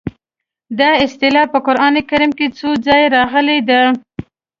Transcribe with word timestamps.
دا 0.79 0.89
اصطلاح 1.05 1.45
په 1.53 1.59
قران 1.67 1.95
کې 2.37 2.47
څو 2.57 2.69
ځایه 2.85 3.07
راغلې 3.17 3.57
ده. 3.69 3.81